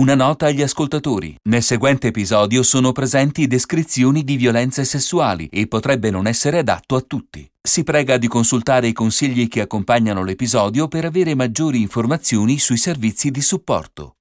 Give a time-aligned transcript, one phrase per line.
[0.00, 1.36] Una nota agli ascoltatori.
[1.50, 7.02] Nel seguente episodio sono presenti descrizioni di violenze sessuali e potrebbe non essere adatto a
[7.02, 7.46] tutti.
[7.60, 13.30] Si prega di consultare i consigli che accompagnano l'episodio per avere maggiori informazioni sui servizi
[13.30, 14.14] di supporto.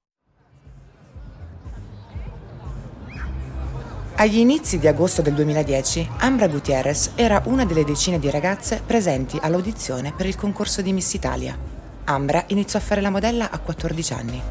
[4.15, 9.37] Agli inizi di agosto del 2010, Ambra Gutierrez era una delle decine di ragazze presenti
[9.41, 11.57] all'audizione per il concorso di Miss Italia.
[12.03, 14.41] Ambra iniziò a fare la modella a 14 anni.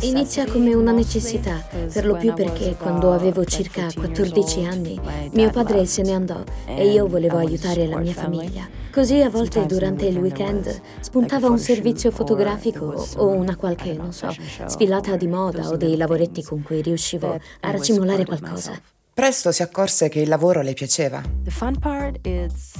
[0.00, 5.00] Inizia come una necessità, per lo più perché quando avevo circa 14 anni
[5.32, 8.68] mio padre se ne andò e io volevo aiutare la mia famiglia.
[8.92, 14.34] Così a volte durante il weekend spuntava un servizio fotografico o una qualche, non so,
[14.66, 18.72] sfilata di moda o dei lavoretti con cui riuscivo a racimolare qualcosa.
[19.18, 21.20] Presto si accorse che il lavoro le piaceva.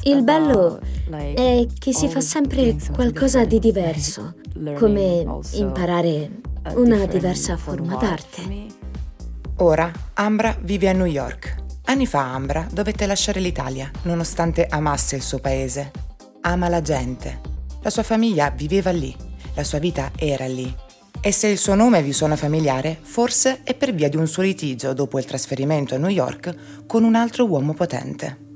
[0.03, 0.79] Il bello
[1.11, 4.35] è che si fa sempre qualcosa di diverso,
[4.77, 6.31] come imparare
[6.77, 8.67] una diversa forma d'arte.
[9.57, 11.57] Ora Ambra vive a New York.
[11.87, 15.91] Anni fa Ambra dovette lasciare l'Italia, nonostante amasse il suo paese.
[16.43, 17.41] Ama la gente.
[17.81, 19.13] La sua famiglia viveva lì,
[19.55, 20.73] la sua vita era lì.
[21.21, 24.45] E se il suo nome vi suona familiare, forse è per via di un suo
[24.45, 26.55] litigio dopo il trasferimento a New York
[26.87, 28.47] con un altro uomo potente.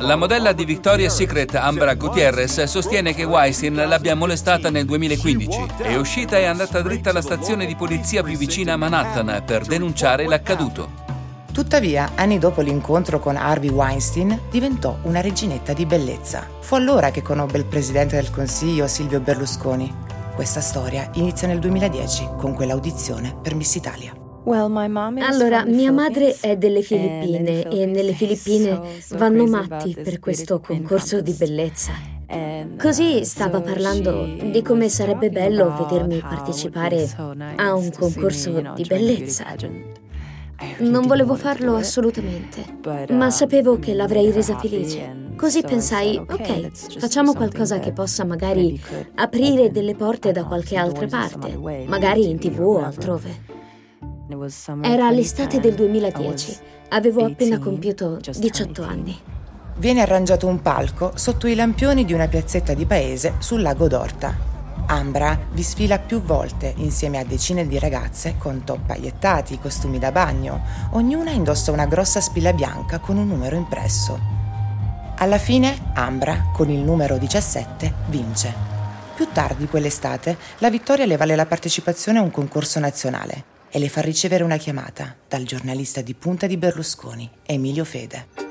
[0.00, 5.66] La modella di Victoria's Secret Ambra Gutierrez sostiene che Weinstein l'abbia molestata nel 2015.
[5.78, 9.64] È uscita e è andata dritta alla stazione di polizia più vicina a Manhattan per
[9.64, 11.04] denunciare l'accaduto.
[11.50, 16.46] Tuttavia, anni dopo l'incontro con Harvey Weinstein, diventò una reginetta di bellezza.
[16.60, 20.05] Fu allora che conobbe il presidente del Consiglio Silvio Berlusconi.
[20.36, 24.12] Questa storia inizia nel 2010 con quell'audizione per Miss Italia.
[25.22, 28.78] Allora, mia madre è delle Filippine e nelle Filippine
[29.12, 31.92] vanno matti per questo concorso di bellezza.
[32.78, 37.08] Così stava parlando di come sarebbe bello vedermi partecipare
[37.56, 39.46] a un concorso di bellezza.
[40.78, 42.78] Non volevo farlo assolutamente,
[43.10, 45.24] ma sapevo che l'avrei resa felice.
[45.36, 48.80] Così pensai, ok, facciamo qualcosa che possa magari
[49.16, 51.56] aprire delle porte da qualche altra parte,
[51.86, 53.54] magari in tv o altrove.
[54.80, 56.56] Era l'estate del 2010,
[56.88, 59.16] avevo appena compiuto 18 anni.
[59.78, 64.55] Viene arrangiato un palco sotto i lampioni di una piazzetta di paese sul lago d'Orta.
[64.88, 70.12] Ambra vi sfila più volte insieme a decine di ragazze con top pagliettati, costumi da
[70.12, 70.62] bagno.
[70.92, 74.18] Ognuna indossa una grossa spilla bianca con un numero impresso.
[75.18, 78.54] Alla fine Ambra, con il numero 17, vince.
[79.16, 83.88] Più tardi quell'estate, la vittoria le vale la partecipazione a un concorso nazionale e le
[83.88, 88.45] fa ricevere una chiamata dal giornalista di punta di Berlusconi, Emilio Fede.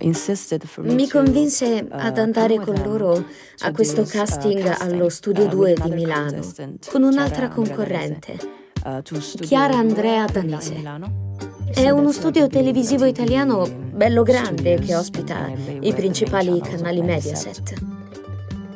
[0.00, 3.24] Mi convinse ad andare con loro
[3.58, 6.40] a questo casting allo Studio 2 di Milano,
[6.88, 8.38] con un'altra concorrente,
[9.40, 10.80] Chiara Andrea Danese.
[11.74, 15.50] È uno studio televisivo italiano bello grande che ospita
[15.80, 17.74] i principali canali Mediaset.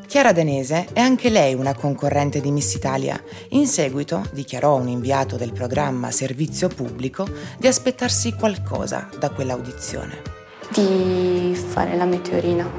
[0.07, 3.19] Chiara Danese è anche lei una concorrente di Miss Italia.
[3.51, 7.27] In seguito dichiarò un inviato del programma Servizio Pubblico
[7.59, 10.42] di aspettarsi qualcosa da quell'audizione.
[10.71, 12.71] Di fare la meteorina.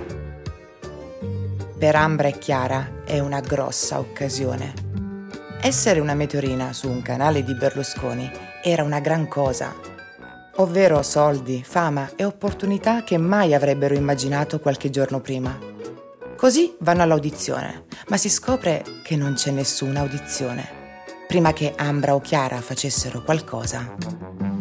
[1.78, 4.74] Per Ambra e Chiara è una grossa occasione.
[5.62, 8.32] Essere una meteorina su un canale di Berlusconi
[8.64, 9.92] era una gran cosa
[10.58, 15.58] ovvero soldi, fama e opportunità che mai avrebbero immaginato qualche giorno prima.
[16.36, 20.82] Così vanno all'audizione, ma si scopre che non c'è nessuna audizione.
[21.28, 24.53] Prima che Ambra o Chiara facessero qualcosa.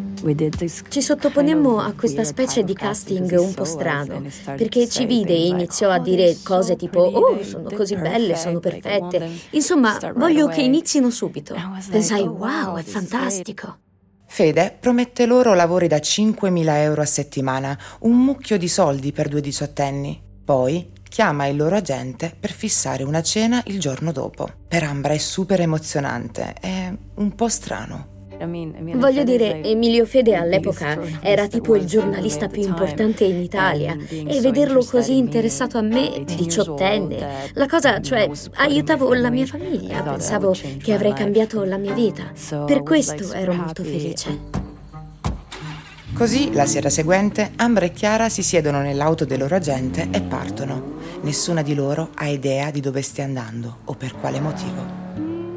[0.88, 5.90] Ci sottoponemmo a questa specie di casting un po' strano, perché ci vide e iniziò
[5.90, 9.28] a dire cose tipo Oh, sono così belle, sono perfette.
[9.50, 11.56] Insomma, voglio che inizino subito.
[11.90, 13.78] Pensai, wow, è fantastico.
[14.26, 19.40] Fede promette loro lavori da 5.000 euro a settimana, un mucchio di soldi per due
[19.40, 20.22] diciottenni.
[20.44, 24.48] Poi chiama il loro agente per fissare una cena il giorno dopo.
[24.66, 28.11] Per Ambra è super emozionante, è un po' strano.
[28.46, 34.84] Voglio dire, Emilio Fede all'epoca era tipo il giornalista più importante in Italia e vederlo
[34.84, 41.12] così interessato a me, diciottenne, la cosa, cioè, aiutavo la mia famiglia, pensavo che avrei
[41.12, 42.32] cambiato la mia vita.
[42.66, 44.60] Per questo ero molto felice.
[46.14, 51.00] Così, la sera seguente, Ambra e Chiara si siedono nell'auto del loro agente e partono.
[51.22, 55.01] Nessuna di loro ha idea di dove stia andando o per quale motivo.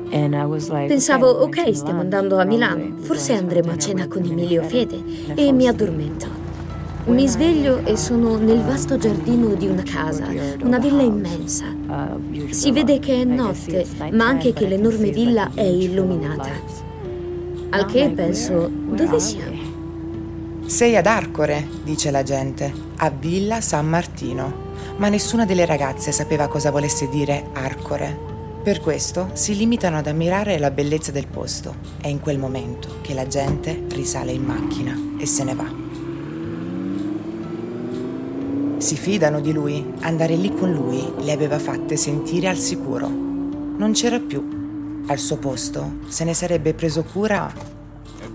[0.07, 5.01] Pensavo, ok, stiamo andando a Milano, forse andremo a cena con Emilio Fede
[5.35, 6.43] e mi addormento.
[7.05, 10.25] Mi sveglio e sono nel vasto giardino di una casa,
[10.63, 11.65] una villa immensa.
[12.49, 16.49] Si vede che è notte, ma anche che l'enorme villa è illuminata.
[17.69, 19.73] Al che penso, dove siamo?
[20.65, 24.63] Sei ad Arcore, dice la gente, a Villa San Martino.
[24.97, 28.34] Ma nessuna delle ragazze sapeva cosa volesse dire Arcore.
[28.65, 31.75] Per questo si limitano ad ammirare la bellezza del posto.
[32.01, 35.71] È in quel momento che la gente risale in macchina e se ne va.
[38.77, 43.07] Si fidano di lui, andare lì con lui le aveva fatte sentire al sicuro.
[43.07, 45.03] Non c'era più.
[45.05, 47.53] Al suo posto se ne sarebbe preso cura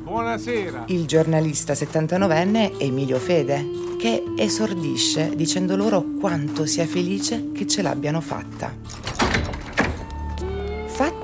[0.05, 0.85] Buonasera.
[0.87, 3.67] il giornalista 79enne Emilio Fede,
[3.99, 9.10] che esordisce dicendo loro quanto sia felice che ce l'abbiano fatta.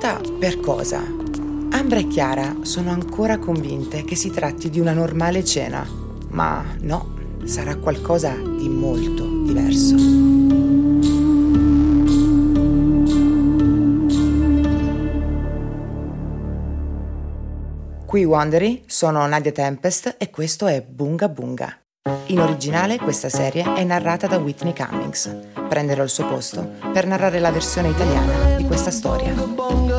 [0.07, 0.99] Fatta per cosa?
[0.99, 5.85] Ambra e Chiara sono ancora convinte che si tratti di una normale cena,
[6.29, 7.15] ma no,
[7.45, 9.97] sarà qualcosa di molto diverso.
[18.07, 21.81] Qui Wondery sono Nadia Tempest e questo è Bunga Bunga.
[22.27, 25.37] In originale questa serie è narrata da Whitney Cummings.
[25.69, 29.96] Prenderò il suo posto per narrare la versione italiana di questa storia.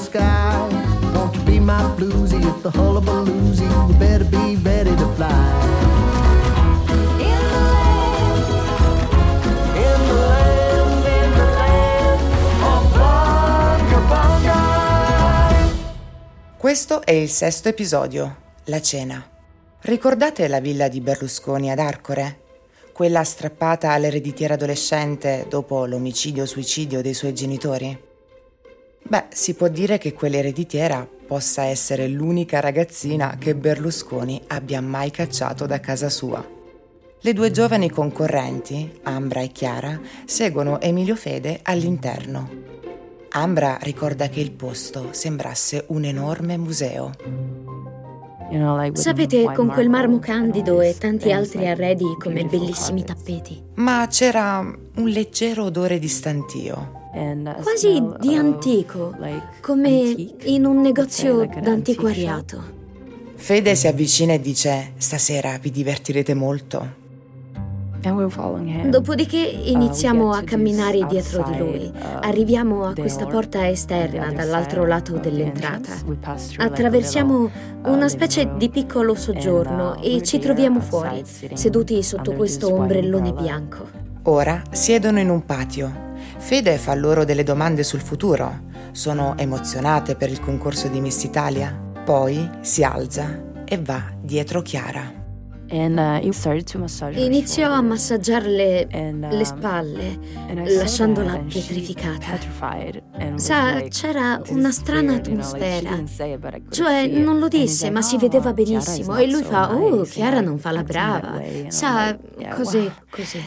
[0.00, 0.68] Sky.
[1.14, 3.68] Won't you be my bluesy if the hullabaloozy?
[3.88, 5.60] You better be ready to fly.
[16.56, 19.26] Questo è il sesto episodio, La cena.
[19.80, 22.40] Ricordate la villa di Berlusconi ad Arcore?
[22.92, 28.09] Quella strappata all'ereditiera adolescente dopo l'omicidio-suicidio dei suoi genitori?
[29.02, 35.66] Beh, si può dire che quell'ereditiera possa essere l'unica ragazzina che Berlusconi abbia mai cacciato
[35.66, 36.44] da casa sua.
[37.22, 42.48] Le due giovani concorrenti, Ambra e Chiara, seguono Emilio Fede all'interno.
[43.30, 47.12] Ambra ricorda che il posto sembrasse un enorme museo.
[48.94, 53.62] Sapete, con quel marmo candido e tanti altri arredi come bellissimi tappeti.
[53.74, 56.99] Ma c'era un leggero odore di stantio.
[57.62, 59.16] Quasi di antico,
[59.60, 59.90] come
[60.44, 62.78] in un negozio d'antiquariato.
[63.34, 66.98] Fede si avvicina e dice: Stasera vi divertirete molto.
[68.88, 71.92] Dopodiché iniziamo a camminare dietro di lui.
[72.20, 75.92] Arriviamo a questa porta esterna dall'altro lato dell'entrata.
[76.56, 77.50] Attraversiamo
[77.84, 83.88] una specie di piccolo soggiorno e ci troviamo fuori, seduti sotto questo ombrellone bianco.
[84.24, 86.08] Ora siedono in un patio.
[86.40, 88.68] Fede fa loro delle domande sul futuro.
[88.92, 91.78] Sono emozionate per il concorso di Miss Italia.
[92.04, 95.18] Poi si alza e va dietro Chiara.
[97.12, 100.18] Iniziò a massaggiarle le spalle,
[100.64, 102.36] lasciandola pietrificata.
[103.36, 106.02] Sa, c'era una strana atmosfera.
[106.70, 109.16] Cioè, non lo disse, ma si vedeva benissimo.
[109.16, 111.40] E lui fa, oh, Chiara non fa la brava.
[111.68, 112.18] Sa,
[112.56, 113.40] così, così.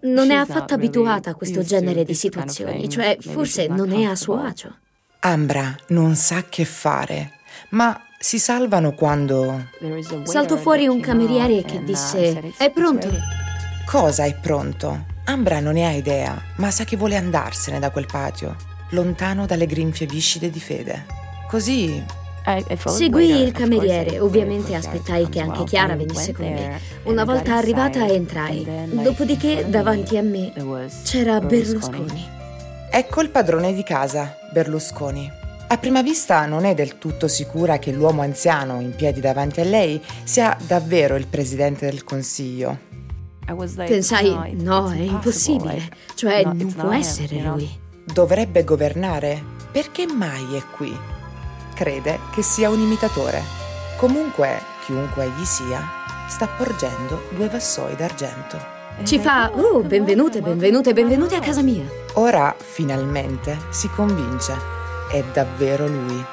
[0.00, 4.40] Non è affatto abituata a questo genere di situazioni, cioè forse non è a suo
[4.40, 4.76] agio.
[5.20, 7.32] Ambra non sa che fare,
[7.70, 9.68] ma si salvano quando...
[10.24, 13.08] Saltò fuori un cameriere che disse, è pronto?
[13.86, 15.06] Cosa è pronto?
[15.24, 18.56] Ambra non ne ha idea, ma sa che vuole andarsene da quel patio,
[18.90, 21.06] lontano dalle grinfie viscide di Fede.
[21.48, 22.04] Così
[22.86, 26.80] Seguì il cameriere, ovviamente aspettai che anche Chiara venisse con me.
[27.04, 30.52] Una volta arrivata entrai, dopodiché davanti a me
[31.02, 32.34] c'era Berlusconi.
[32.88, 35.28] Ecco il padrone di casa, Berlusconi.
[35.68, 39.64] A prima vista non è del tutto sicura che l'uomo anziano in piedi davanti a
[39.64, 42.78] lei sia davvero il presidente del consiglio.
[43.74, 45.82] Pensai, no, è impossibile,
[46.14, 47.68] cioè non può essere lui.
[48.04, 49.42] Dovrebbe governare.
[49.72, 50.96] Perché mai è qui?
[51.76, 53.42] Crede che sia un imitatore.
[53.98, 55.86] Comunque, chiunque egli sia,
[56.26, 58.58] sta porgendo due vassoi d'argento.
[59.04, 61.84] Ci fa, oh, benvenute, benvenute, benvenute a casa mia.
[62.14, 64.56] Ora, finalmente, si convince.
[65.12, 66.24] È davvero lui.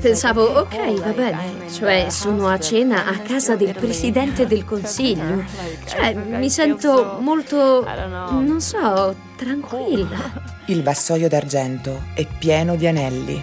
[0.00, 5.44] Pensavo, ok, va bene, cioè sono a cena a casa del presidente del consiglio.
[5.84, 7.86] Cioè, mi sento molto,
[8.30, 10.42] non so, tranquilla.
[10.66, 13.40] Il vassoio d'argento è pieno di anelli.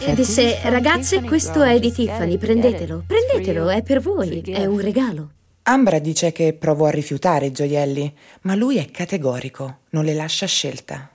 [0.00, 5.30] E disse, ragazze, questo è di Tiffany, prendetelo, prendetelo, è per voi, è un regalo.
[5.62, 10.46] Ambra dice che provò a rifiutare i gioielli, ma lui è categorico, non le lascia
[10.46, 11.13] scelta.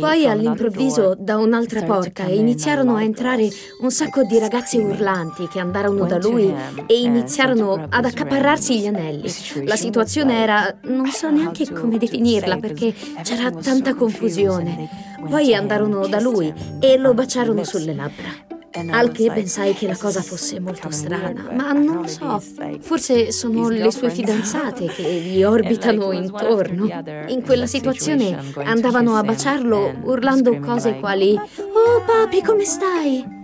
[0.00, 3.48] Poi all'improvviso da un'altra porta iniziarono a entrare
[3.80, 6.52] un sacco di ragazze urlanti che andarono da lui
[6.86, 9.30] e iniziarono ad accaparrarsi gli anelli.
[9.64, 14.88] La situazione era, non so neanche come definirla perché c'era tanta confusione.
[15.28, 18.58] Poi andarono da lui e lo baciarono sulle labbra.
[18.72, 22.40] Al che pensai che la cosa fosse molto strana, ma non lo so.
[22.80, 26.86] Forse sono le sue fidanzate che gli orbitano intorno.
[27.28, 33.38] In quella situazione andavano a baciarlo urlando cose quali Oh papi, come stai?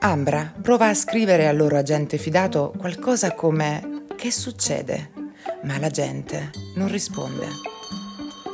[0.00, 5.10] Ambra prova a scrivere al loro agente fidato qualcosa come Che succede?
[5.62, 7.46] Ma la gente non risponde.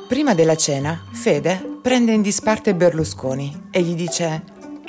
[0.09, 4.42] Prima della cena, Fede prende in disparte Berlusconi e gli dice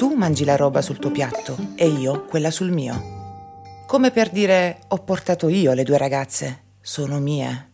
[0.03, 3.85] tu mangi la roba sul tuo piatto e io quella sul mio.
[3.87, 7.71] Come per dire ho portato io le due ragazze, sono mie.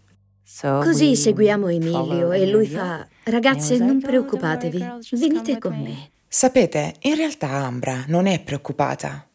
[0.61, 6.11] Così seguiamo Emilio e lui fa Ragazze, non preoccupatevi, venite con me.
[6.31, 9.27] Sapete, in realtà Ambra non è preoccupata.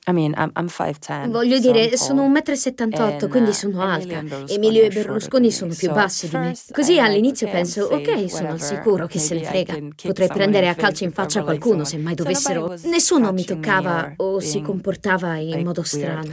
[1.27, 4.23] Voglio dire, sono 1,78 m, quindi sono alta.
[4.47, 6.55] Emilio e Berlusconi sono più bassi di me.
[6.71, 9.77] Così all'inizio penso, ok, sono al sicuro, che se ne frega.
[10.05, 12.73] Potrei prendere a calci in faccia qualcuno se mai dovessero.
[12.85, 16.31] Nessuno mi toccava o si comportava in modo strano.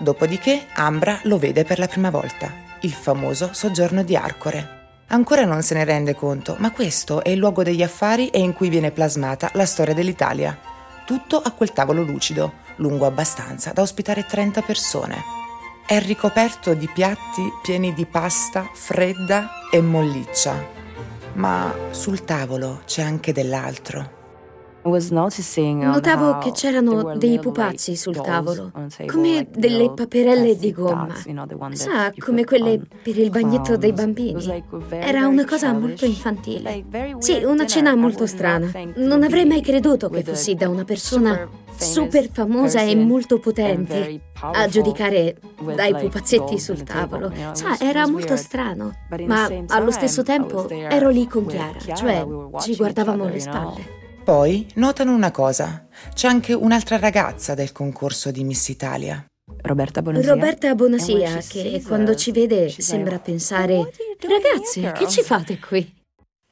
[0.00, 4.82] Dopodiché Ambra lo vede per la prima volta, il famoso soggiorno di Arcore.
[5.14, 8.52] Ancora non se ne rende conto, ma questo è il luogo degli affari e in
[8.52, 10.58] cui viene plasmata la storia dell'Italia
[11.06, 15.22] tutto a quel tavolo lucido, lungo abbastanza da ospitare 30 persone.
[15.86, 20.66] È ricoperto di piatti pieni di pasta fredda e molliccia,
[21.34, 24.13] ma sul tavolo c'è anche dell'altro.
[24.84, 28.70] Notavo che c'erano dei pupazzi sul tavolo,
[29.06, 31.14] come delle paperelle di gomma.
[31.72, 34.62] Sa, come quelle per il bagnetto dei bambini.
[34.90, 36.84] Era una cosa molto infantile.
[37.18, 38.70] Sì, una cena molto strana.
[38.96, 44.68] Non avrei mai creduto che fossi da una persona super famosa e molto potente a
[44.68, 45.36] giudicare
[45.74, 47.32] dai pupazzetti sul tavolo.
[47.52, 48.92] Sa, era molto strano,
[49.26, 52.26] ma allo stesso tempo ero lì con Chiara, cioè
[52.60, 54.02] ci guardavamo alle spalle.
[54.24, 59.22] Poi notano una cosa, c'è anche un'altra ragazza del concorso di Miss Italia.
[59.60, 60.32] Roberta Bonasia.
[60.32, 65.94] Roberta Bonasia, che quando ci vede sembra pensare, ragazze, che ci fate qui?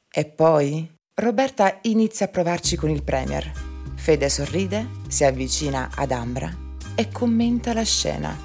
[0.07, 0.87] E poi
[1.19, 3.51] Roberta inizia a provarci con il Premier.
[3.95, 6.55] Fede sorride, si avvicina ad Ambra
[6.93, 8.37] e commenta la scena.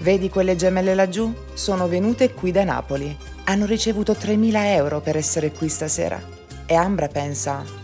[0.00, 1.32] Vedi quelle gemelle laggiù?
[1.52, 3.16] Sono venute qui da Napoli.
[3.44, 6.20] Hanno ricevuto 3.000 euro per essere qui stasera.
[6.66, 7.82] E Ambra pensa,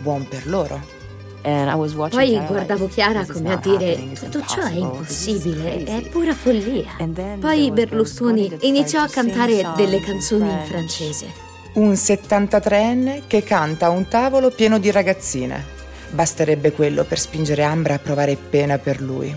[0.00, 0.98] buon per loro.
[1.42, 6.96] Poi guardavo Chiara come a dire tutto ciò è impossibile, è pura follia.
[7.38, 11.48] Poi Berlusconi iniziò a cantare delle canzoni in francese.
[11.72, 15.64] Un 73enne che canta a un tavolo pieno di ragazzine.
[16.10, 19.34] Basterebbe quello per spingere Ambra a provare pena per lui.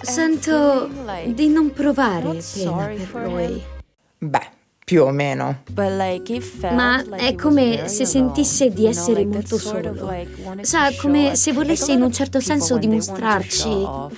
[0.00, 0.88] Sento
[1.26, 3.62] di non provare pena per lui.
[4.18, 4.48] Beh,
[4.86, 5.62] più o meno.
[5.74, 9.92] Ma è come se sentisse di essere molto solo.
[10.60, 13.68] Sa, come se volesse in un certo senso dimostrarci.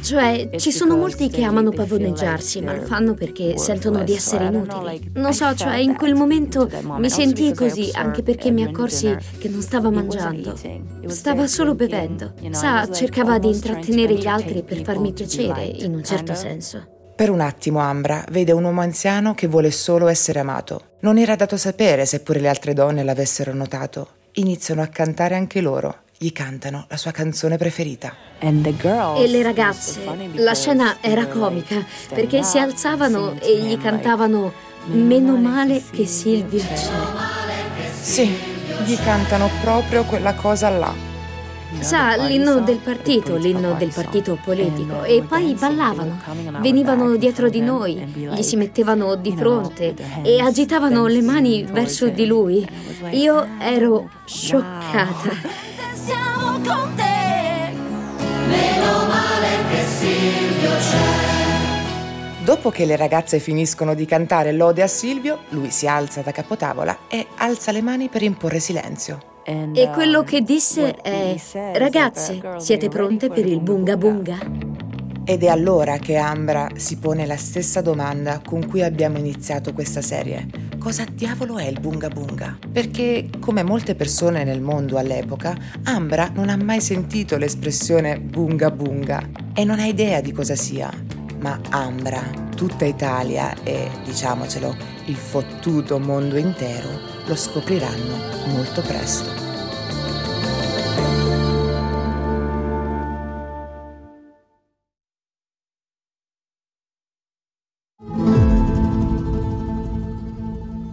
[0.02, 5.10] Cioè, ci sono molti che amano pavoneggiarsi, ma lo fanno perché sentono di essere inutili.
[5.14, 9.62] Non so, cioè, in quel momento mi sentii così, anche perché mi accorsi che non
[9.62, 10.54] stava mangiando.
[11.06, 12.34] Stava solo bevendo.
[12.50, 16.96] Sa, cercava di intrattenere gli altri per farmi piacere, in un certo senso.
[17.18, 20.98] Per un attimo Ambra vede un uomo anziano che vuole solo essere amato.
[21.00, 24.10] Non era dato sapere se pure le altre donne l'avessero notato.
[24.34, 26.02] Iniziano a cantare anche loro.
[26.16, 28.14] Gli cantano la sua canzone preferita.
[28.38, 30.00] E le ragazze.
[30.34, 31.84] La scena era comica
[32.14, 34.52] perché si alzavano e gli cantavano
[34.86, 36.92] Meno male che Silvio c'è.
[38.00, 38.32] Sì,
[38.84, 41.07] gli cantano proprio quella cosa là.
[41.80, 45.04] Sa, l'inno del partito, l'inno del partito politico.
[45.04, 46.18] E poi ballavano.
[46.60, 52.26] Venivano dietro di noi, gli si mettevano di fronte e agitavano le mani verso di
[52.26, 52.66] lui.
[53.10, 55.30] Io ero scioccata.
[55.92, 57.72] Siamo con te.
[58.46, 62.44] Meno male che Silvio c'è.
[62.44, 67.00] Dopo che le ragazze finiscono di cantare lode a Silvio, lui si alza da capotavola
[67.08, 71.34] e alza le mani per imporre silenzio E quello che disse è:
[71.74, 74.38] Ragazze, siete pronte per il bunga bunga?
[75.24, 80.02] Ed è allora che Ambra si pone la stessa domanda con cui abbiamo iniziato questa
[80.02, 80.46] serie.
[80.78, 82.58] Cosa diavolo è il bunga bunga?
[82.70, 89.30] Perché, come molte persone nel mondo all'epoca, Ambra non ha mai sentito l'espressione bunga bunga
[89.54, 90.92] e non ha idea di cosa sia.
[91.40, 92.20] Ma Ambra,
[92.54, 94.76] tutta Italia e, diciamocelo,
[95.06, 99.37] il fottuto mondo intero lo scopriranno molto presto.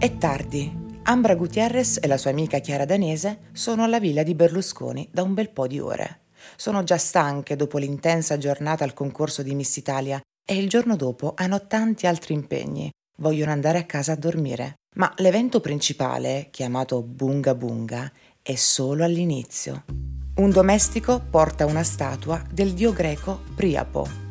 [0.06, 0.72] È tardi.
[1.02, 5.34] Ambra Gutierrez e la sua amica Chiara Danese sono alla villa di Berlusconi da un
[5.34, 6.20] bel po' di ore.
[6.54, 11.32] Sono già stanche dopo l'intensa giornata al concorso di Miss Italia e il giorno dopo
[11.34, 12.88] hanno tanti altri impegni.
[13.18, 14.74] Vogliono andare a casa a dormire.
[14.94, 18.08] Ma l'evento principale, chiamato Bunga Bunga,
[18.40, 19.86] è solo all'inizio.
[20.36, 24.25] Un domestico porta una statua del dio greco Priapo,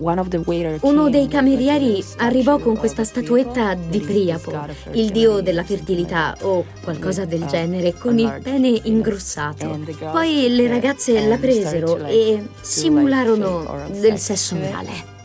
[0.00, 7.24] uno dei camerieri arrivò con questa statuetta di Priapo, il dio della fertilità o qualcosa
[7.24, 9.78] del genere, con il pene ingrossato.
[10.12, 15.16] Poi le ragazze la presero e simularono del sesso orale.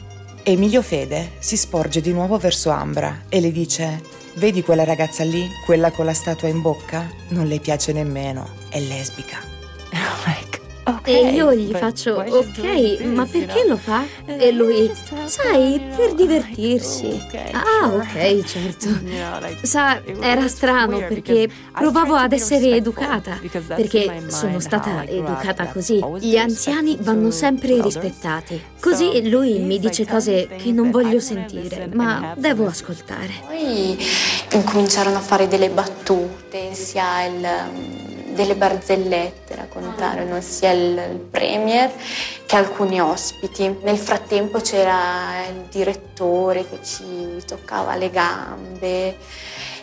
[0.43, 4.01] Emilio Fede si sporge di nuovo verso Ambra e le dice:
[4.33, 7.07] Vedi quella ragazza lì, quella con la statua in bocca?
[7.29, 9.37] Non le piace nemmeno, è lesbica.
[10.85, 14.05] Okay, e io gli faccio, ok, ma perché lo fa?
[14.25, 14.91] E lui,
[15.25, 17.21] sai, per divertirsi.
[17.51, 18.89] Ah, ok, certo.
[19.63, 26.03] Sa, era strano perché provavo ad essere educata, perché sono stata educata così.
[26.19, 28.61] Gli anziani vanno sempre rispettati.
[28.81, 33.31] Così lui mi dice cose che non voglio sentire, ma devo ascoltare.
[33.45, 33.97] Poi
[34.51, 41.91] incominciarono a fare delle battute, sia il delle barzellette raccontarono sia il, il premier
[42.45, 43.77] che alcuni ospiti.
[43.81, 49.17] Nel frattempo c'era il direttore che ci toccava le gambe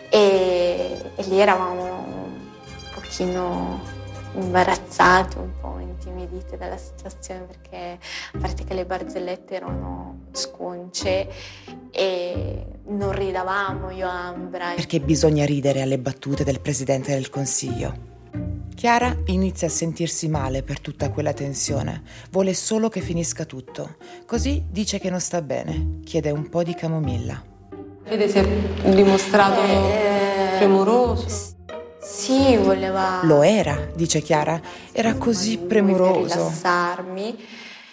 [0.09, 2.49] e, e lì eravamo un
[2.95, 3.99] pochino
[4.35, 7.99] imbarazzate, un po' intimidite dalla situazione perché
[8.33, 11.29] a parte che le barzellette erano sconce
[11.91, 14.73] e non ridavamo io Ambra.
[14.75, 18.10] Perché bisogna ridere alle battute del Presidente del Consiglio.
[18.75, 23.97] Chiara inizia a sentirsi male per tutta quella tensione, vuole solo che finisca tutto.
[24.27, 27.43] Così dice che non sta bene, chiede un po' di camomilla.
[28.05, 28.47] Fede si è
[28.95, 31.57] dimostrato eh, premuroso.
[32.01, 33.21] Sì, voleva...
[33.25, 34.61] Lo era, dice Chiara,
[34.93, 36.35] era così premuroso.
[36.35, 37.39] rilassarmi.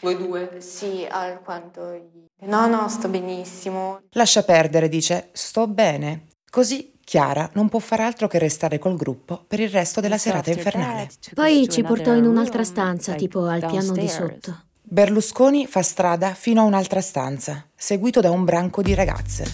[0.01, 0.57] Voi due?
[0.59, 2.09] Sì, alquanto...
[2.45, 3.99] No, no, sto benissimo.
[4.11, 6.27] Lascia perdere, dice, sto bene.
[6.49, 10.51] Così Chiara non può far altro che restare col gruppo per il resto della serata
[10.51, 11.09] infernale.
[11.33, 14.63] Poi ci portò in un'altra stanza, tipo al piano di sotto.
[14.81, 19.45] Berlusconi fa strada fino a un'altra stanza, seguito da un branco di ragazze.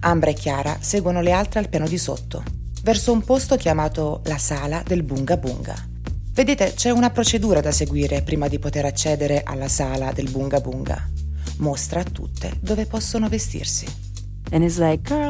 [0.00, 2.44] Ambra e Chiara seguono le altre al piano di sotto,
[2.82, 5.76] verso un posto chiamato la sala del Bunga Bunga.
[6.34, 11.08] Vedete, c'è una procedura da seguire prima di poter accedere alla sala del Bunga Bunga.
[11.60, 14.07] Mostra a tutte dove possono vestirsi.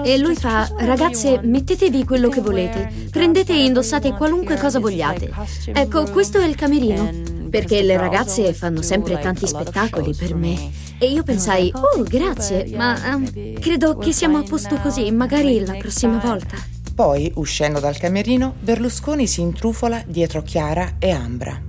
[0.04, 5.30] E lui fa, ragazze, mettetevi quello che volete, prendete e indossate qualunque cosa vogliate.
[5.72, 7.10] Ecco, questo è il camerino,
[7.50, 10.70] perché le ragazze fanno sempre tanti spettacoli per me.
[10.98, 15.74] E io pensai, oh, grazie, ma um, credo che siamo a posto così, magari la
[15.74, 16.56] prossima volta.
[16.94, 21.67] Poi, uscendo dal camerino, Berlusconi si intrufola dietro Chiara e Ambra.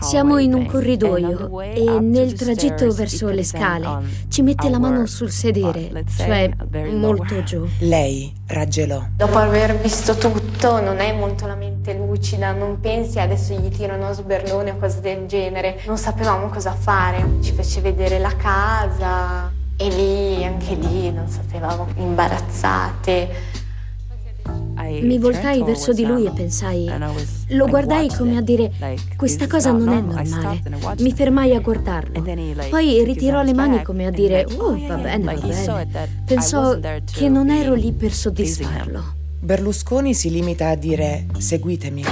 [0.00, 3.86] Siamo in un corridoio e nel tragitto verso le scale
[4.28, 6.50] ci mette la mano sul sedere, cioè
[6.92, 7.66] molto giù.
[7.80, 9.02] Lei raggelò.
[9.16, 14.08] Dopo aver visto tutto, non è molto la mente lucida, non pensi adesso gli tirano
[14.08, 15.80] a sberlone o cose del genere.
[15.86, 17.24] Non sapevamo cosa fare.
[17.40, 23.28] Ci fece vedere la casa e lì, anche lì, non sapevamo, imbarazzate.
[25.00, 26.90] Mi voltai verso di lui e pensai,
[27.48, 28.72] lo guardai come a dire,
[29.16, 30.62] questa cosa non è normale.
[30.98, 32.22] Mi fermai a guardarlo.
[32.70, 36.08] Poi ritirò le mani come a dire, oh, va bene, va bene.
[36.24, 36.78] Pensò
[37.12, 39.16] che non ero lì per soddisfarlo.
[39.40, 42.04] Berlusconi si limita a dire, seguitemi.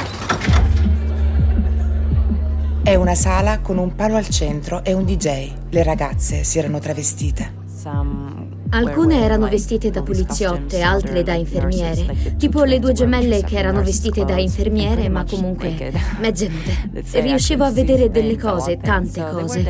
[2.83, 5.51] È una sala con un palo al centro e un DJ.
[5.71, 8.46] Le ragazze si erano travestite.
[8.77, 12.35] Alcune erano vestite da poliziotte, altre da infermiere.
[12.37, 17.03] Tipo le due gemelle che erano vestite da infermiere, ma comunque mezze nude.
[17.21, 19.65] Riuscivo a vedere delle cose, tante cose.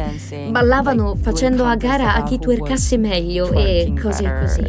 [0.51, 4.65] Ballavano facendo a gara a chi twerkasse meglio e cose così.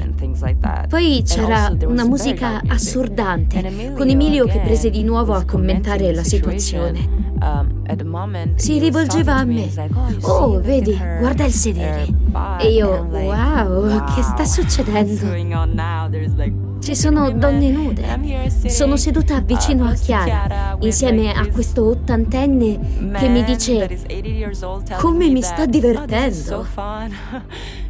[0.87, 7.25] Poi c'era una musica assordante, con Emilio che prese di nuovo a commentare la situazione.
[8.55, 9.69] Si rivolgeva a me.
[10.21, 12.05] Oh, vedi, guarda il sedere.
[12.59, 15.25] E io, wow, che sta succedendo?
[16.79, 18.39] Ci sono donne nude.
[18.69, 22.79] Sono seduta vicino a Chiara, insieme a questo ottantenne
[23.17, 23.89] che mi dice
[24.97, 26.65] come mi sto divertendo.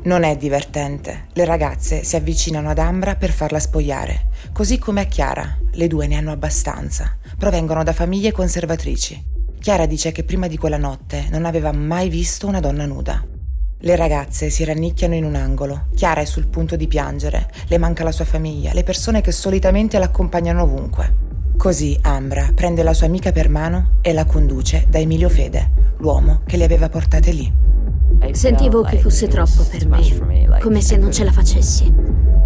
[0.00, 1.26] Non è divertente.
[1.32, 5.58] Le ragazze si avvicinano ad Ambra per farla spogliare, così come a Chiara.
[5.72, 7.17] Le due ne hanno abbastanza.
[7.38, 9.24] Provengono da famiglie conservatrici.
[9.60, 13.24] Chiara dice che prima di quella notte non aveva mai visto una donna nuda.
[13.78, 15.86] Le ragazze si rannicchiano in un angolo.
[15.94, 17.48] Chiara è sul punto di piangere.
[17.68, 21.14] Le manca la sua famiglia, le persone che solitamente l'accompagnano ovunque.
[21.56, 26.40] Così Ambra prende la sua amica per mano e la conduce da Emilio Fede, l'uomo
[26.44, 27.52] che le aveva portate lì.
[28.32, 31.94] Sentivo che fosse troppo per me, come se non ce la facessi.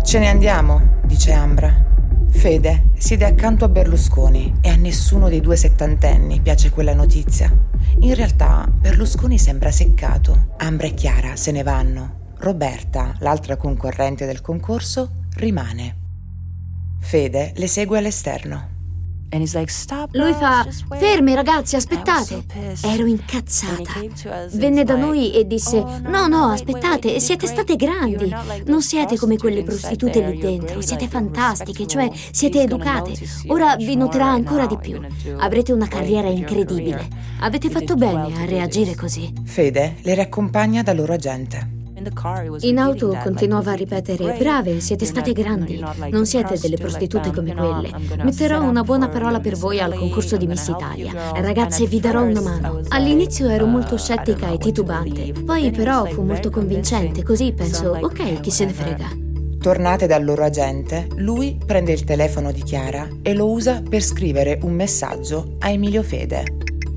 [0.05, 1.92] Ce ne andiamo, dice Ambra.
[2.33, 7.57] Fede siede accanto a Berlusconi e a nessuno dei due settantenni piace quella notizia.
[8.01, 10.55] In realtà Berlusconi sembra seccato.
[10.57, 12.33] Ambra e Chiara se ne vanno.
[12.39, 15.97] Roberta, l'altra concorrente del concorso, rimane.
[16.99, 18.72] Fede le segue all'esterno.
[20.13, 22.45] Lui fa: Fermi ragazzi, aspettate.
[22.83, 23.93] Ero incazzata.
[24.53, 28.31] Venne da noi e disse: oh, No, no, aspettate, siete state grandi.
[28.67, 33.15] Non siete come quelle prostitute lì dentro, siete fantastiche, cioè siete educate.
[33.47, 35.01] Ora vi noterà ancora di più.
[35.39, 37.09] Avrete una carriera incredibile.
[37.41, 39.33] Avete fatto bene a reagire così.
[39.45, 41.81] Fede le riaccompagna da loro agente.
[42.61, 45.83] In auto continuava a ripetere: Brave, siete state grandi.
[46.11, 47.91] Non siete delle prostitute come quelle.
[48.23, 51.33] Metterò una buona parola per voi al concorso di Miss Italia.
[51.35, 52.81] Ragazze, vi darò una mano.
[52.89, 55.33] All'inizio ero molto scettica e titubante.
[55.33, 57.23] Poi, però, fu molto convincente.
[57.23, 59.09] Così penso: Ok, chi se ne frega.
[59.61, 64.59] Tornate dal loro agente, lui prende il telefono di Chiara e lo usa per scrivere
[64.63, 66.43] un messaggio a Emilio Fede.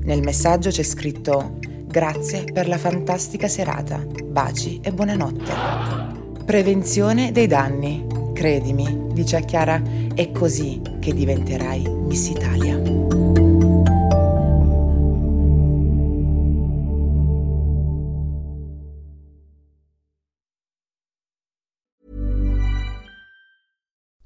[0.02, 1.58] Nel messaggio c'è scritto
[1.96, 3.96] Grazie per la fantastica serata.
[3.96, 6.44] Baci e buonanotte.
[6.44, 8.06] Prevenzione dei danni.
[8.34, 9.80] Credimi, dice a Chiara,
[10.14, 12.78] è così che diventerai Miss Italia.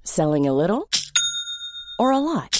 [0.02, 0.88] Selling a little
[1.98, 2.59] or a lot?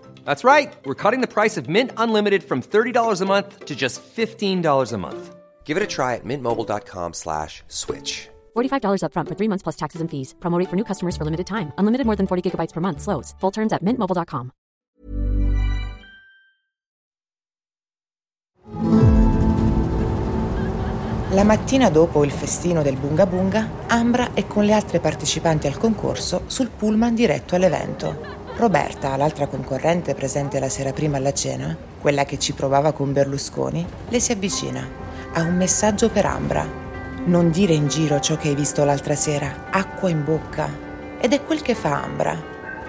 [0.25, 0.73] That's right.
[0.83, 4.97] We're cutting the price of Mint Unlimited from $30 a month to just $15 a
[4.97, 5.35] month.
[5.63, 8.27] Give it a try at mintmobile.com slash switch.
[8.57, 10.35] $45 upfront for three months plus taxes and fees.
[10.41, 11.71] Promo rate for new customers for limited time.
[11.77, 12.99] Unlimited more than 40 gigabytes per month.
[12.99, 13.33] Slows.
[13.39, 14.51] Full terms at mintmobile.com.
[21.33, 25.77] La mattina dopo il festino del Bunga Bunga, Ambra è con le altre partecipanti al
[25.77, 28.40] concorso sul pullman diretto all'evento.
[28.55, 33.85] Roberta, l'altra concorrente presente la sera prima alla cena, quella che ci provava con Berlusconi,
[34.09, 34.87] le si avvicina.
[35.33, 36.67] Ha un messaggio per Ambra.
[37.25, 40.69] Non dire in giro ciò che hai visto l'altra sera, acqua in bocca.
[41.19, 42.39] Ed è quel che fa Ambra.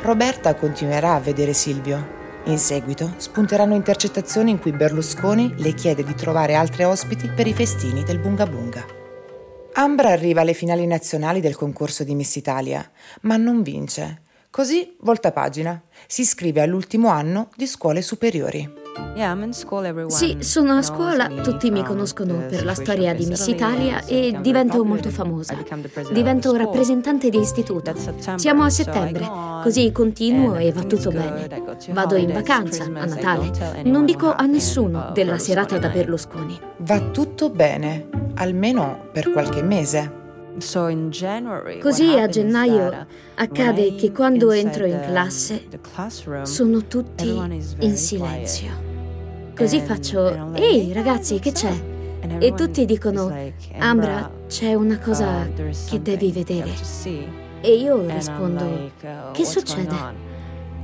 [0.02, 2.20] Roberta continuerà a vedere Silvio.
[2.44, 7.54] In seguito spunteranno intercettazioni in cui Berlusconi le chiede di trovare altre ospiti per i
[7.54, 8.84] festini del Bunga Bunga.
[9.74, 12.90] Ambra arriva alle finali nazionali del concorso di Miss Italia,
[13.22, 14.21] ma non vince
[14.52, 18.70] Così volta pagina, si iscrive all'ultimo anno di scuole superiori.
[20.08, 24.84] Sì, sono a scuola, tutti mi conoscono per la storia di Miss Italia e divento
[24.84, 25.56] molto famosa.
[26.10, 27.94] Divento rappresentante di istituto.
[28.36, 29.26] Siamo a settembre,
[29.62, 31.48] così continuo e va tutto bene.
[31.88, 33.82] Vado in vacanza a Natale.
[33.84, 36.60] Non dico a nessuno della serata da Berlusconi.
[36.80, 40.20] Va tutto bene, almeno per qualche mese.
[41.80, 45.64] Così a gennaio accade che quando entro in classe
[46.42, 47.28] sono tutti
[47.78, 48.70] in silenzio.
[49.56, 51.72] Così faccio, ehi ragazzi, che c'è?
[52.38, 53.34] E tutti dicono,
[53.78, 55.48] Ambra, c'è una cosa
[55.88, 56.70] che devi vedere.
[57.60, 58.90] E io rispondo,
[59.32, 60.30] che succede?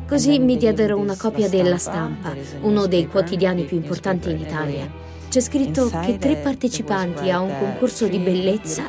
[0.07, 4.90] Così mi diedero una copia della stampa, uno dei quotidiani più importanti in Italia.
[5.28, 8.85] C'è scritto che tre partecipanti a un concorso di bellezza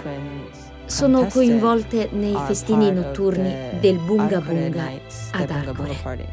[0.89, 4.91] sono coinvolte nei festini notturni del Bunga Bunga
[5.32, 6.28] ad Arcore.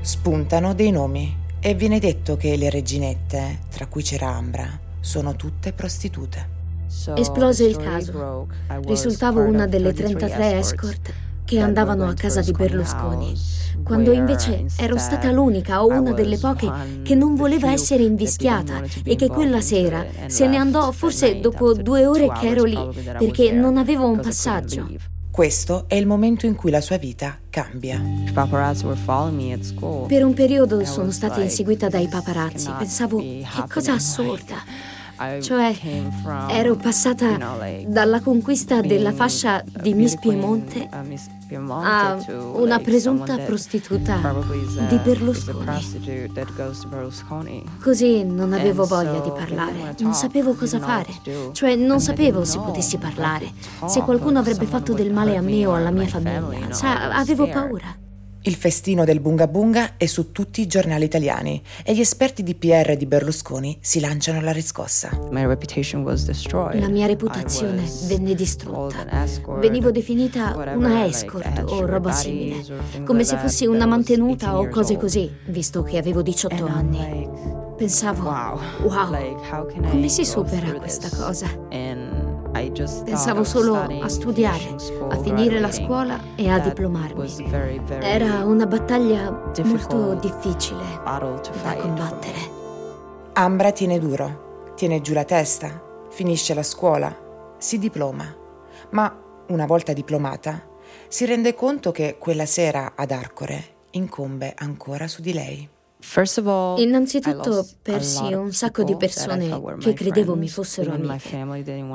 [0.00, 5.72] Spuntano dei nomi e viene detto che le reginette, tra cui c'era Ambra, sono tutte
[5.72, 6.56] prostitute.
[7.14, 8.48] Esplose il caso.
[8.84, 11.12] Risultavo una delle 33 escort
[11.44, 13.34] che andavano a casa di Berlusconi,
[13.82, 16.70] quando invece ero stata l'unica o una delle poche
[17.02, 22.06] che non voleva essere invischiata e che quella sera se ne andò forse dopo due
[22.06, 22.78] ore che ero lì
[23.18, 25.16] perché non avevo un passaggio.
[25.30, 28.02] Questo è il momento in cui la sua vita cambia.
[30.08, 32.72] Per un periodo sono stata inseguita dai paparazzi.
[32.76, 34.56] Pensavo, che cosa assurda.
[35.40, 35.76] Cioè,
[36.48, 37.36] ero passata
[37.86, 40.88] dalla conquista della fascia di Miss Piemonte
[41.70, 42.16] a
[42.52, 44.20] una presunta prostituta
[44.88, 45.64] di Berlusconi.
[47.82, 51.12] Così non avevo voglia di parlare, non sapevo cosa fare,
[51.52, 53.50] cioè non sapevo se potessi parlare,
[53.86, 56.72] se qualcuno avrebbe fatto del male a me o alla mia famiglia.
[56.72, 58.06] Sa, avevo paura.
[58.42, 62.54] Il festino del Bunga Bunga è su tutti i giornali italiani e gli esperti di
[62.54, 65.10] PR di Berlusconi si lanciano alla riscossa.
[66.80, 69.04] La mia reputazione venne distrutta.
[69.58, 72.64] Venivo definita una escort o roba simile,
[73.04, 77.28] come se fossi una mantenuta o cose così, visto che avevo 18 anni.
[77.76, 78.30] Pensavo,
[78.82, 79.28] wow,
[79.90, 81.46] come si supera questa cosa?
[82.50, 84.74] Pensavo solo a studiare,
[85.08, 87.50] a finire la scuola e a diplomarmi.
[88.00, 92.56] Era una battaglia molto difficile da combattere.
[93.34, 97.16] Ambra tiene duro, tiene giù la testa, finisce la scuola,
[97.58, 98.24] si diploma.
[98.90, 99.16] Ma
[99.48, 100.66] una volta diplomata,
[101.06, 105.68] si rende conto che quella sera ad Arcore incombe ancora su di lei.
[106.76, 111.44] Innanzitutto persi un sacco di persone che credevo mi fossero amiche.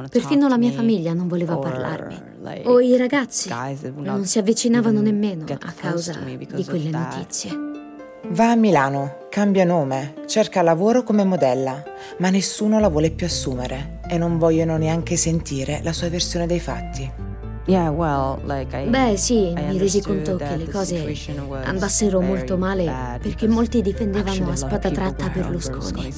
[0.10, 2.22] Perfino la mia famiglia non voleva parlarmi.
[2.66, 3.50] O i ragazzi
[3.96, 7.72] non si avvicinavano nemmeno a causa di quelle notizie.
[8.30, 11.84] Va a Milano, cambia nome, cerca lavoro come modella,
[12.20, 16.60] ma nessuno la vuole più assumere e non vogliono neanche sentire la sua versione dei
[16.60, 17.33] fatti.
[18.90, 21.16] Beh, sì, mi resi conto che le cose
[21.64, 26.12] andassero molto male perché molti difendevano a spada tratta Berlusconi.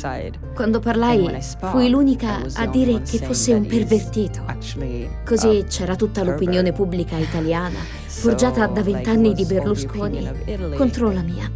[0.56, 1.40] Quando parlai,
[1.72, 4.44] fui l'unica a dire che fosse un pervertito.
[5.24, 7.78] Così c'era tutta l'opinione pubblica italiana,
[8.08, 10.28] forgiata da vent'anni di Berlusconi,
[10.76, 11.52] contro la mia.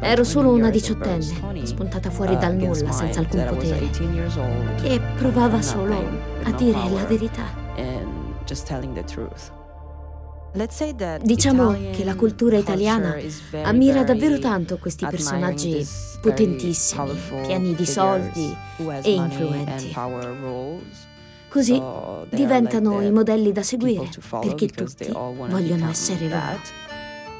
[0.00, 3.88] Ero solo una diciottenne, spuntata fuori dal nulla senza alcun potere,
[4.82, 5.94] che provava solo
[6.42, 7.66] a dire la verità.
[11.20, 13.14] Diciamo che la cultura italiana
[13.62, 15.86] ammira davvero tanto questi personaggi
[16.22, 17.12] potentissimi,
[17.44, 18.56] pieni di soldi
[19.02, 19.94] e influenti.
[21.48, 21.82] Così
[22.30, 24.08] diventano i modelli da seguire
[24.40, 26.87] perché tutti vogliono essere loro.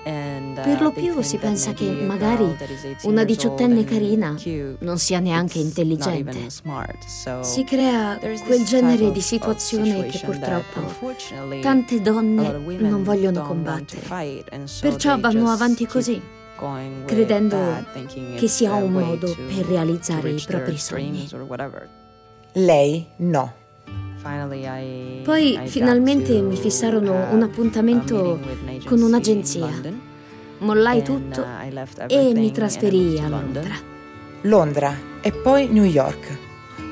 [0.09, 2.57] Uh, per lo più si pensa che magari
[3.03, 4.35] una diciottenne carina
[4.79, 6.49] non sia neanche intelligente.
[7.43, 11.15] Si crea quel genere di situazione che purtroppo
[11.61, 14.01] tante donne non vogliono combattere.
[14.81, 16.21] Perciò vanno avanti così,
[17.05, 17.85] credendo
[18.37, 21.29] che sia un modo per realizzare i propri sogni.
[22.53, 23.67] Lei no.
[25.25, 28.39] Poi finalmente mi fissarono un appuntamento
[28.85, 29.69] con un'agenzia.
[30.59, 33.75] Mollai tutto uh, e mi trasferii a Londra.
[34.43, 36.37] Londra e poi New York,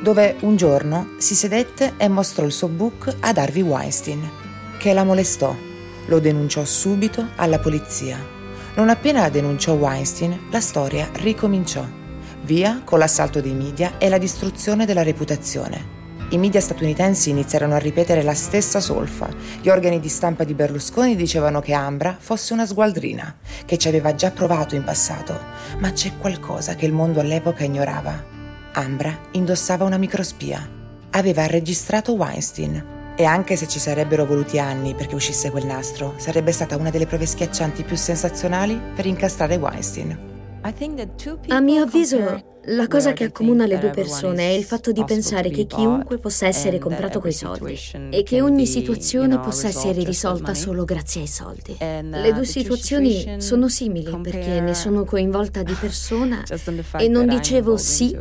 [0.03, 4.29] dove un giorno si sedette e mostrò il suo book ad Harvey Weinstein,
[4.79, 5.55] che la molestò.
[6.07, 8.16] Lo denunciò subito alla polizia.
[8.77, 11.85] Non appena denunciò Weinstein, la storia ricominciò.
[12.42, 15.95] Via con l'assalto dei media e la distruzione della reputazione.
[16.29, 19.29] I media statunitensi iniziarono a ripetere la stessa solfa.
[19.61, 24.12] Gli organi di stampa di Berlusconi dicevano che Ambra fosse una sgualdrina, che ci aveva
[24.17, 25.39] già provato in passato,
[25.79, 28.25] ma c'è qualcosa che il mondo all'epoca ignorava.
[28.73, 30.69] Ambra indossava una microspia.
[31.11, 33.15] Aveva registrato Weinstein.
[33.15, 37.07] E anche se ci sarebbero voluti anni perché uscisse quel nastro, sarebbe stata una delle
[37.07, 40.26] prove schiaccianti più sensazionali per incastrare Weinstein.
[41.48, 45.50] A mio avviso, la cosa che accomuna le due persone è il fatto di pensare
[45.50, 47.79] che chiunque possa essere comprato coi soldi
[48.11, 51.76] e che ogni situazione possa essere risolta solo grazie ai soldi.
[51.79, 56.42] Le due situazioni sono simili perché ne sono coinvolta di persona
[56.98, 58.16] e non dicevo sì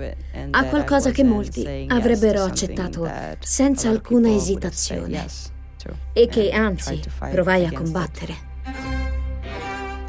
[0.51, 5.25] a qualcosa che molti avrebbero accettato senza alcuna esitazione
[6.13, 6.99] e che anzi
[7.31, 8.53] provai a combattere.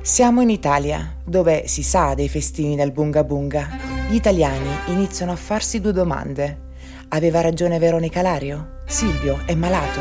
[0.07, 3.69] Siamo in Italia, dove si sa dei festini del Bunga Bunga.
[4.09, 6.59] Gli italiani iniziano a farsi due domande.
[7.09, 8.83] Aveva ragione Veronica Lario?
[8.87, 10.01] Silvio è malato?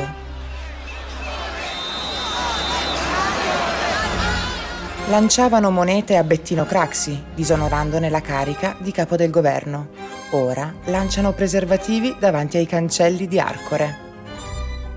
[5.10, 9.88] Lanciavano monete a Bettino Craxi, disonorandone la carica di capo del governo.
[10.34, 13.98] Ora lanciano preservativi davanti ai cancelli di Arcore.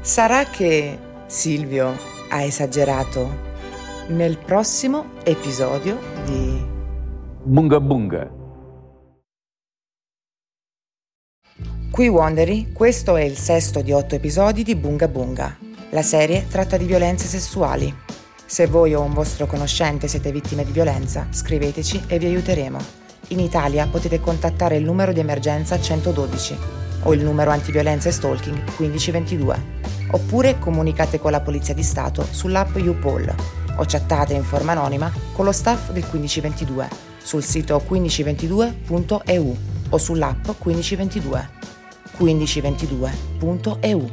[0.03, 1.97] Sarà che Silvio
[2.29, 3.48] ha esagerato
[4.09, 6.64] nel prossimo episodio di
[7.42, 8.31] Bunga Bunga.
[11.90, 15.59] Qui Wondery, questo è il sesto di otto episodi di Bunga Bunga.
[15.90, 17.94] La serie tratta di violenze sessuali.
[18.47, 22.79] Se voi o un vostro conoscente siete vittime di violenza, scriveteci e vi aiuteremo.
[23.29, 26.57] In Italia potete contattare il numero di emergenza 112
[27.03, 29.77] o il numero antiviolenza e stalking 1522
[30.12, 35.45] oppure comunicate con la Polizia di Stato sull'app YouPol o chattate in forma anonima con
[35.45, 36.88] lo staff del 1522
[37.23, 39.57] sul sito 1522.eu
[39.91, 41.57] o sull'app 1522
[42.19, 44.11] 1522.eu.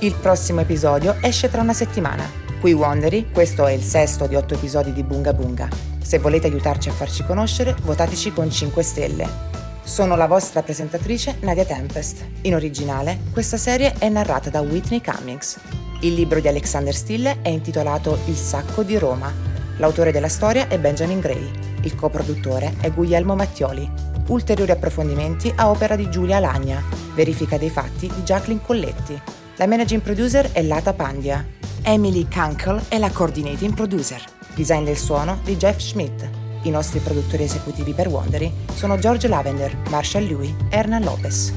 [0.00, 2.28] Il prossimo episodio esce tra una settimana.
[2.60, 5.68] Qui Wondery, questo è il sesto di otto episodi di Bunga Bunga.
[6.02, 9.53] Se volete aiutarci a farci conoscere, votateci con 5 stelle.
[9.84, 12.24] Sono la vostra presentatrice Nadia Tempest.
[12.42, 15.60] In originale, questa serie è narrata da Whitney Cummings.
[16.00, 19.30] Il libro di Alexander Stille è intitolato Il sacco di Roma.
[19.76, 21.50] L'autore della storia è Benjamin Gray.
[21.82, 23.88] Il coproduttore è Guglielmo Mattioli.
[24.28, 26.82] Ulteriori approfondimenti a opera di Giulia Lagna.
[27.14, 29.20] Verifica dei fatti di Jacqueline Colletti.
[29.56, 31.46] La managing producer è Lata Pandia.
[31.82, 34.24] Emily Kunkel è la coordinating producer.
[34.54, 36.43] Design del suono di Jeff Schmidt.
[36.64, 41.52] I nostri produttori esecutivi per Wondery sono George Lavender, Marshall Louis e Hernan Lopez.